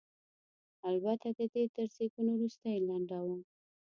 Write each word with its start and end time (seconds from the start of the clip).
البته 0.89 1.27
د 1.37 1.39
دې 1.53 1.63
تر 1.75 1.85
زېږون 1.95 2.27
وروسته 2.31 2.65
یې 2.73 2.79
لنډوم. 2.89 3.41